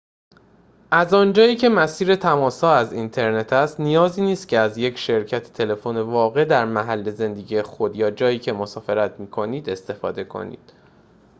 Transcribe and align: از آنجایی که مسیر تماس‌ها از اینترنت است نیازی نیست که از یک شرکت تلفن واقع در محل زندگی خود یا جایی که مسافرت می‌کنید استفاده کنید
از 0.91 1.13
آنجایی 1.13 1.55
که 1.55 1.69
مسیر 1.69 2.15
تماس‌ها 2.15 2.75
از 2.75 2.93
اینترنت 2.93 3.53
است 3.53 3.79
نیازی 3.79 4.21
نیست 4.21 4.47
که 4.47 4.59
از 4.59 4.77
یک 4.77 4.97
شرکت 4.97 5.53
تلفن 5.53 5.97
واقع 5.97 6.45
در 6.45 6.65
محل 6.65 7.11
زندگی 7.11 7.61
خود 7.61 7.95
یا 7.95 8.11
جایی 8.11 8.39
که 8.39 8.53
مسافرت 8.53 9.19
می‌کنید 9.19 9.69
استفاده 9.69 10.23
کنید 10.23 10.73